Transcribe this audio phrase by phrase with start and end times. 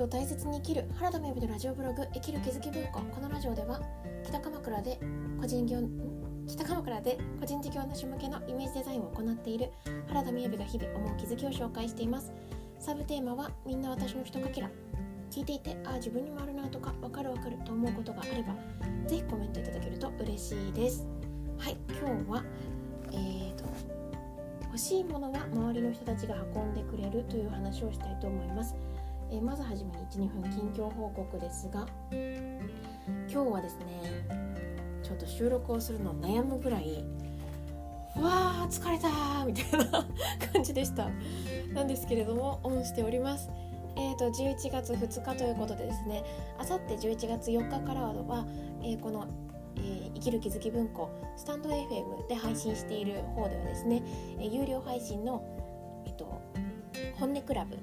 [0.00, 3.00] を大切に生きる原田美由のラジオブログ生きる気づき文庫。
[3.00, 3.80] このラジオでは
[4.24, 5.00] 北鎌倉で
[5.40, 5.78] 個人業
[6.46, 9.72] 北鎌倉で個人事業主向けのイメージデザインを行っている
[10.06, 12.32] 原田美由が日々思う気づきを紹介しています。
[12.78, 14.70] サブテーマはみんな私のひとかけら。
[15.30, 18.54] 聞いていてああ自分にもあるなとかわかるわかると思うことがあれば
[19.06, 21.06] ぜひコメントいただけると嬉しいです。
[21.58, 22.44] はい今日は
[23.12, 23.64] えーと
[24.64, 28.74] 欲しいものは周りの人たちが運んでくれるという話をしたいと思います。
[29.30, 34.26] え、まずはじめに12分近況報告ですが今日はですね
[35.02, 37.04] ちょっと収録をするの悩むぐらい
[38.16, 40.06] わー疲れたみたいな
[40.52, 41.08] 感じでした。
[41.72, 43.50] なんですけれどもオンしております。
[43.96, 46.22] えーと、11月2日ということでですね
[46.56, 48.46] あさって11月4日からは、
[48.80, 49.26] えー、この、
[49.76, 54.02] えー、生きる気づき文庫スタンド FM で配信している方ではですね、
[54.38, 55.42] えー、有料配信の、
[56.06, 56.40] えーと
[57.18, 57.76] 本音クラブ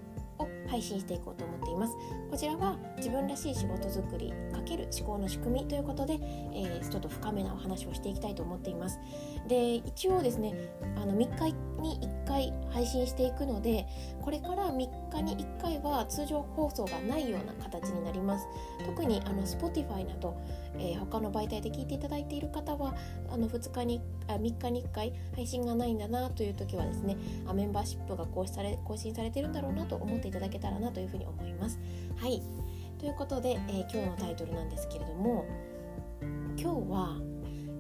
[0.68, 1.94] 配信していこうと思っています。
[2.30, 6.14] こちらは自分らしい仕事づくりかける思考の仕組みということで、
[6.54, 9.00] えー、ちょっと深めなお話をしていきたいと思っています。
[9.48, 10.54] で一応ですね
[10.96, 13.88] あの3日に1回配信していくので
[14.22, 18.48] これから3日に1回は通常放送がないような形になります。
[18.86, 20.36] 特にあの Spotify など、
[20.78, 22.96] えー、他の媒体で聞いていただいている方は
[23.30, 31.80] あの2日にあ3日に1回配信がないんだなという時はですねあメンバーシップが更新され更新されてるんだろうなと思っていただけたらなというふうに思います。
[32.18, 32.42] はい。
[33.00, 35.46] ということで、えー、今日のタイトルなんですけれども
[36.58, 37.18] 今日は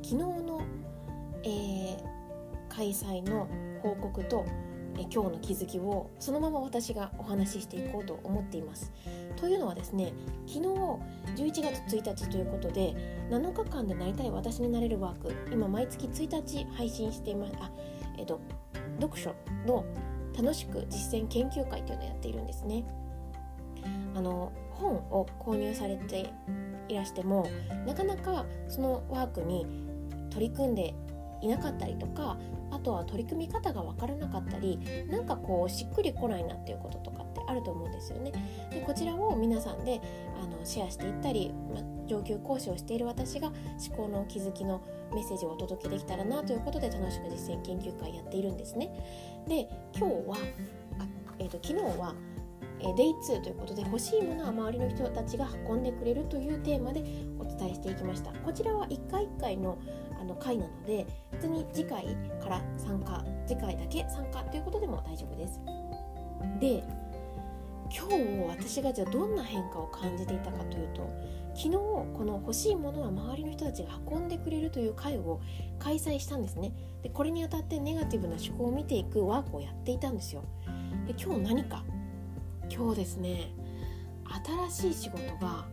[0.03, 0.61] 昨日の、
[1.44, 1.97] えー、
[2.69, 3.47] 開催の
[3.81, 4.45] 報告と
[4.97, 8.91] え今日の気づきをそのまま私がお話ししていこうと思っています。
[9.35, 10.13] というのはですね
[10.47, 10.67] 昨日
[11.35, 11.51] 11
[11.85, 12.95] 月1日ということで
[13.29, 17.69] 7日間でなりたい私になれるワーク今毎月1日配信していますあ
[18.17, 18.39] えっと
[18.99, 19.35] 読書
[19.66, 19.83] の
[20.38, 22.85] 楽しく実践研究会というのをやっているんですね。
[24.16, 26.29] あの本を購入されて
[26.88, 27.47] いらしても
[27.85, 29.66] なかなかそのワークに
[30.29, 30.94] 取り組んで
[31.45, 32.38] いなかったりとか
[32.72, 34.79] あとは取り組み方が分からなかったり
[35.09, 38.31] なんかこうしっくりこないなっていうこととかってあると思うんですよね。
[38.72, 40.01] でこちらを皆さんで
[40.41, 43.50] あのシェアしていったり、ま、上級講師をしている私が
[43.88, 44.81] 思考の気づきの
[45.13, 48.89] メッセージをお届けできたらなということで楽しく実践研究会やっているんですね。
[49.47, 50.38] で今日は
[51.00, 51.06] あ、
[51.39, 52.16] えーと、昨日は
[52.80, 57.03] えデイ2ということで欲しいものは周りの人たちが運んでくれるというテーマで
[57.40, 58.31] お伝えしていきました。
[58.31, 59.78] こちらは1回1回の
[60.19, 62.06] あの回なので別に次回
[62.41, 65.59] から参加次回だけ参加ということでも大丈夫です。
[66.59, 66.84] で
[67.94, 71.07] 今日私がじゃあどんな変化を感じていたかというと
[71.56, 75.40] 昨日この欲しいものは周りの人たちが運んでくれるという会を
[75.80, 76.74] 開催したんですね。
[77.03, 80.44] でこれにあたってネガティブな思考を見ていくワークをやっていたんですよ。
[81.07, 81.84] で今日何か
[82.69, 83.53] 今日ですね
[84.69, 85.65] 新しい仕事が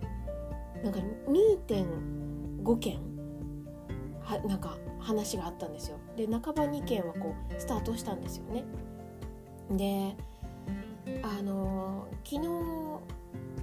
[0.83, 2.99] なんか2.5件
[4.23, 5.99] はなんか話があったんですよ。
[6.17, 8.65] で半ば2件はこうスタートしたんですよね。
[9.71, 10.17] で
[11.23, 12.49] あの昨日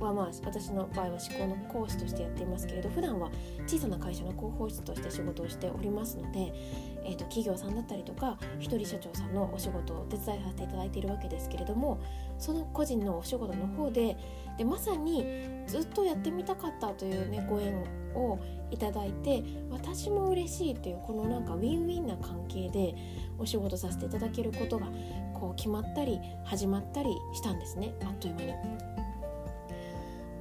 [0.06, 3.30] はまあ私の場合は思考の講師としてやっていますけれど普段は
[3.68, 6.54] 小さな会社の広報室として仕事をしておりますので、
[7.04, 12.00] えー、と企業さんだったりとか一人社長さんのお仕事を手伝いさせていただいているわけですけれども
[12.38, 14.18] その個人のお仕事の方で
[14.58, 15.26] でまさに
[15.68, 17.82] ずっとやってみたかったという、ね、ご縁
[18.14, 18.40] を
[18.72, 22.94] いただいて私も嬉しいというこのなんかウィンウィンな関係で
[23.38, 24.88] お仕事させていただけることが
[25.34, 28.54] こう決まったり始まったりしたんですねあっという間に。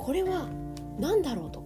[0.09, 0.49] これは
[0.99, 1.63] 何だろうと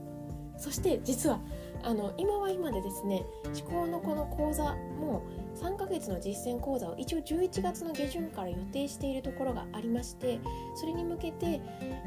[0.57, 1.39] そして実は
[1.85, 5.23] あの今は今でですね思考のこの講座も
[5.55, 10.41] 3ヶ月の実践講座を一応11月の下旬から予定しているところがありまして
[10.75, 11.61] それに向けて、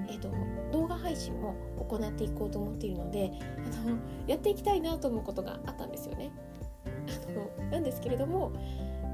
[0.09, 0.29] えーと、
[0.73, 1.55] 動画配信も
[1.89, 3.31] 行っていこうと思っているので
[3.85, 3.97] あの
[4.27, 6.31] やっていきたいなと思うことがあったんですよね。
[7.29, 8.51] あのなんですけれども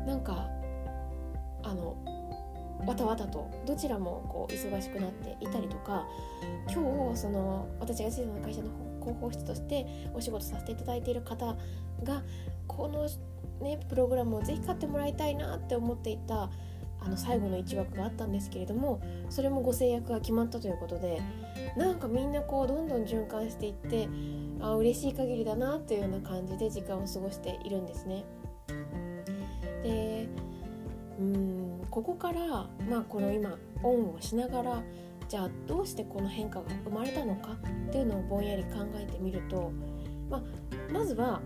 [0.08, 0.50] なんか
[1.62, 1.96] あの
[2.86, 6.06] わたわたとどちらもこう忙しくなっていたりとか
[6.74, 8.70] 今日その私が小さな会社の
[9.02, 11.56] 広報室としてお仕事させていただいている方
[12.04, 12.24] が
[12.68, 13.08] この、
[13.66, 16.50] ね、プログラムをぜひ買ってもらいたいなって思っていた
[17.04, 21.20] あの最後の1枠があったんですけれどもそれもご制約が決まったということで
[21.76, 24.08] なんかみんなこうどんどん循環していって
[24.60, 28.24] あ嬉しい限りだなっていうような感じで時間を過ごしているんですね。
[29.84, 30.28] で
[31.20, 31.61] うん
[31.92, 32.48] ここから、
[32.90, 34.84] まあ、この今オンをしながら
[35.28, 37.52] じゃあどうしてこの変化が生まれたのか
[37.90, 39.72] っていうのをぼんやり考えてみると、
[40.30, 40.42] まあ、
[40.92, 41.42] まずは、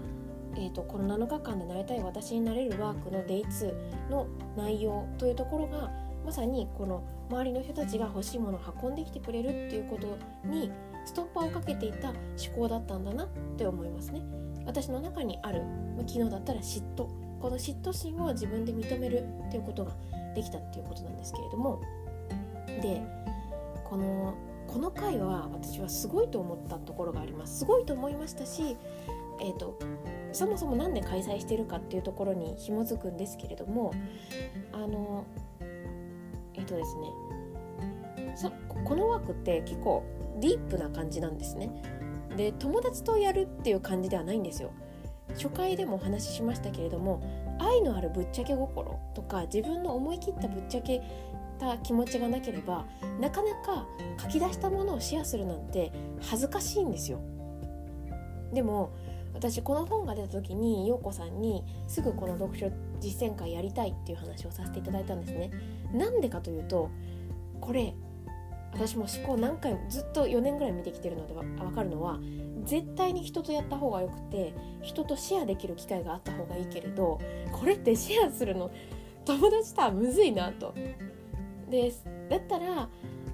[0.56, 5.92] えーと、この7日間でなりたい私になれるワークの Day2 の内容というところが
[6.24, 10.72] まさにこの周りの人たちが欲しいものを運んできてくれるっていうことに
[11.06, 12.18] ストッパーをかけていた思
[12.56, 13.28] 考だったんだなっ
[13.58, 14.22] て思いますね。
[14.66, 15.62] 私の中にある
[16.08, 17.08] 昨日だったら嫉妬。
[17.40, 19.92] この嫉妬心を自分で認めるっていうことが
[20.36, 21.82] できたっていうことなんですけれども
[22.82, 23.02] で
[23.84, 24.36] この
[24.68, 27.60] この回は私はすごいと思ったところがあります。
[27.60, 28.78] すごいと思いましたし
[29.40, 29.78] えーと、
[30.32, 33.94] そもそも何で開催してるかっていうところに紐づくんですけれども
[34.72, 35.26] あの
[36.54, 37.02] えっ、ー、とですね
[38.36, 38.52] そ
[38.84, 40.04] このワークって結構
[40.40, 41.70] ディープな感じなんですね。
[42.36, 44.72] で友達とやるっていう感じではないんですよ。
[45.36, 47.22] 初回でもお話ししましたけれども
[47.60, 51.02] 愛のあるぶっちゃけ心とか自分の思い切ったぶっちゃけ
[51.60, 52.86] た気持ちがなければ
[53.20, 53.88] なかなか
[54.22, 55.92] 書き出したものをシェアするなんて
[56.22, 57.20] 恥ずかしいんですよ。
[58.54, 58.92] でも
[59.34, 62.72] 私この本が出た時に陽子さんにすぐこの読書
[63.02, 65.52] 実践会やりたいっていう話をさせていただいたんですね。
[65.94, 66.90] なんでかというと
[67.60, 67.94] これ
[68.76, 72.20] 私も思考何回もずっと4年ぐらい見てきてるので分かるのは
[72.66, 77.20] 絶対に人とやった方がよくて人とシェアできる機会があった方がいいけれど
[77.52, 78.72] これってシェアするの
[79.24, 80.74] 友達とはむずいなと。
[81.70, 82.90] ですだったら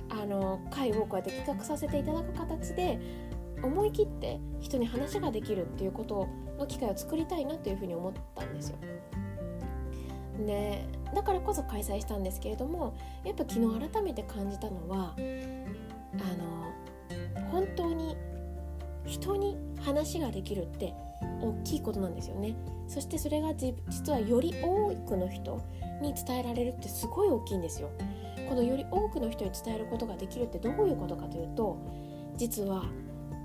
[0.10, 3.00] あの会をこうやって企画させていただく形で
[3.62, 6.28] 思い切って人に話ができるっていうこと
[6.58, 8.78] の機会を作りたいなというふうに思ったんですよ。
[10.46, 15.20] でだからこそ開催したんですけれどもやっぱ昨日改めて感じたのはあ
[17.38, 18.16] の本当に
[19.06, 20.94] 人に話ができるって
[21.42, 22.56] 大きいことなんですよね。
[22.88, 25.62] そしてそれが実はより多くの人
[26.02, 27.90] に伝えられるってすごい大きいんですよ。
[28.48, 31.78] このより多くの人に伝えることができるってどういうことかというと
[32.38, 32.86] 実は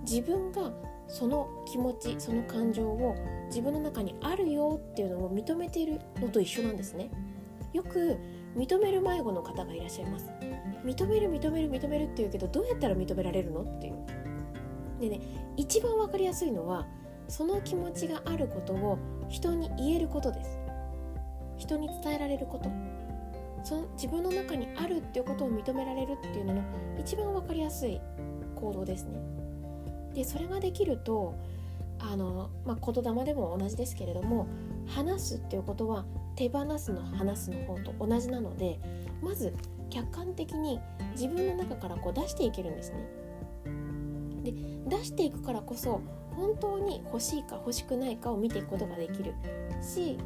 [0.03, 0.73] 自分が
[1.09, 3.15] その気持ちその感情を
[3.47, 7.11] 自分の中にあるよっていうのを認めているのと一緒なんですね。
[7.73, 8.19] よく
[8.57, 10.31] 認める迷子の方がいらっしゃいます。
[10.85, 13.95] 認める認める認めるって言うけどどうやったら認められるのっていう。
[15.01, 15.21] でね
[15.57, 16.87] 一番分かりやすいのは
[17.29, 18.99] その気持ちがあることを
[19.29, 20.59] 人に言えることです。
[21.59, 22.71] 人に伝えられること。
[23.65, 26.63] その自分の中にあるっていうことを認められるっていうのの
[27.01, 28.01] 一番分かりやすい
[28.55, 29.19] 行動ですね。
[30.17, 31.35] でそれができると
[31.99, 34.47] あの、まあ、言霊でも同じですけれども
[34.87, 38.81] 話すっていうことは手放すの話すの方と同じなので
[39.23, 39.55] まず
[39.91, 40.81] 客観的に
[41.13, 43.07] 自分の中からこう出していけるんですね。
[44.43, 44.53] で
[44.89, 46.01] 出していくからこそ
[46.35, 49.35] 本当に欲しいか欲しくないかを見ていくことができる
[49.83, 50.19] し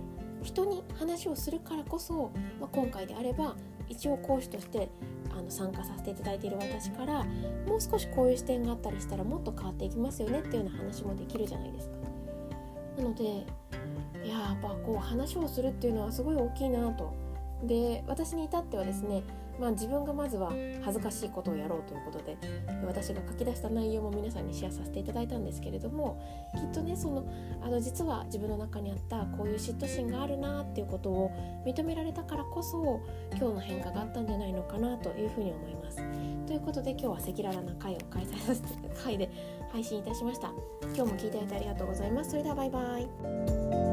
[0.42, 3.56] 人に話をするからこそ、まあ、今回であれば
[3.88, 4.88] 一応講師として
[5.32, 7.24] あの参加させていただいている私から
[7.66, 11.96] もう少しこういう視点があったりしたらもっと変わっていきますよねっていうような話もできるじゃないですか。
[12.98, 17.12] なのでいややっぱこう話をするっていうのはすごい大きいなと。
[17.64, 19.22] で私に至ってはですね
[19.60, 20.52] まあ、自分がまずは
[20.82, 22.38] 恥ずかしいことをやろうということで
[22.86, 26.18] 私が書き出した内容も皆さんにシェアさせていただいたんですけれども
[26.54, 27.24] きっとねその
[27.62, 31.30] あの実は自分の中にあったこういう嫉妬心があるなっていうことを
[31.66, 33.00] 認められたからこそ
[33.32, 35.98] 今日の変化があったんじゃないのかなというふうに思います。
[36.46, 38.68] ということで今日は赤裸々な会を開催させて
[39.04, 39.30] 会で
[39.70, 40.50] 配信いたしました。
[40.94, 42.30] 今日も聞いていただいてありがとうございます。
[42.30, 43.89] それではバイバイ。